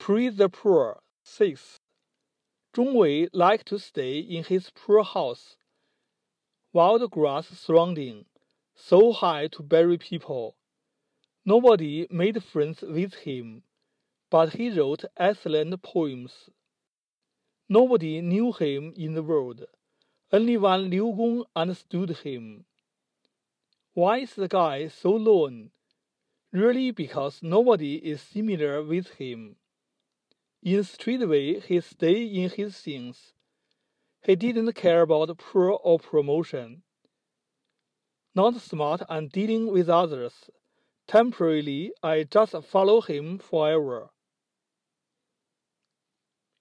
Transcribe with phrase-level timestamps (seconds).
[0.00, 1.02] Praise the poor.
[1.24, 1.78] 6.
[2.72, 5.56] 仲蔚 liked to stay in his poor house.
[6.72, 8.24] Wild grass surrounding,
[8.74, 10.56] so high to bury people.
[11.44, 13.62] Nobody made friends with him,
[14.30, 16.48] but he wrote excellent poems.
[17.68, 19.66] Nobody knew him in the world.
[20.32, 22.64] Only one Liu Gong understood him.
[23.92, 25.72] Why is the guy so lone?
[26.52, 29.56] Really because nobody is similar with him.
[30.62, 33.32] In straightway he stayed in his sins.
[34.22, 36.82] He didn't care about poor or promotion.
[38.34, 40.50] Not smart and dealing with others.
[41.08, 44.10] Temporarily, I just follow him forever.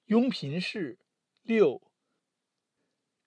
[0.05, 0.98] 咏贫士
[1.43, 1.84] 六，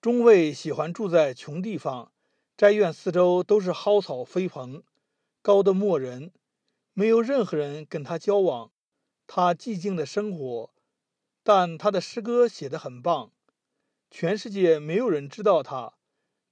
[0.01, 2.11] 仲蔚喜欢住在穷地方，
[2.57, 4.83] 斋院四周都是蒿草飞蓬，
[5.41, 6.33] 高的没人，
[6.91, 8.72] 没有任何人跟他交往。
[9.35, 10.69] 他寂静的生活，
[11.41, 13.31] 但他的诗歌写得很棒。
[14.11, 15.95] 全世界没有人知道他，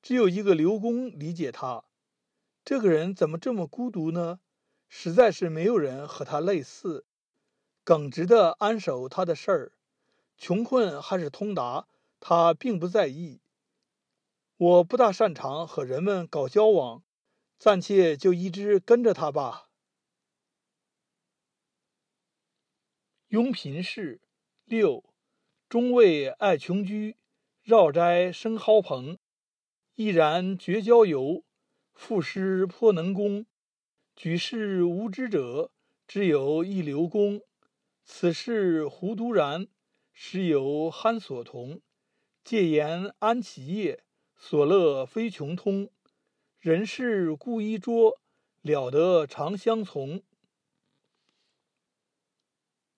[0.01, 1.83] 只有一个刘公理解他。
[2.65, 4.39] 这个人怎么这么孤独呢？
[4.89, 7.05] 实在是没有人和他类似。
[7.83, 9.73] 耿直的安守他的事儿，
[10.35, 11.87] 穷困还是通达，
[12.19, 13.41] 他并不在意。
[14.57, 17.03] 我不大擅长和人们搞交往，
[17.59, 19.67] 暂且就一直跟着他吧。
[23.31, 24.19] 庸贫士
[24.65, 25.05] 六，
[25.69, 27.15] 中尉爱穷居，
[27.63, 29.17] 绕斋生蒿棚，
[29.95, 31.45] 毅然绝交游。
[31.93, 33.45] 赋诗颇能工，
[34.17, 35.71] 举世无知者，
[36.05, 37.41] 只有一刘公。
[38.03, 39.65] 此事胡独然，
[40.11, 41.79] 实有憨所同。
[42.43, 44.03] 戒言安其业，
[44.35, 45.89] 所乐非穷通。
[46.59, 48.19] 人事故衣着，
[48.61, 50.21] 了得常相从。